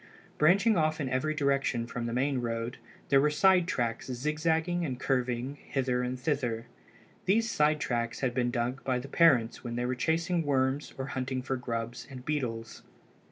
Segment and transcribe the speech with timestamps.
[0.39, 2.77] Branching off in every direction from the main road
[3.09, 6.65] there were side tracks zigzagging and curving hither and thither.
[7.25, 11.05] These side tracks had been dug by the parents when they were chasing worms or
[11.13, 12.81] hunting for grubs and beetles.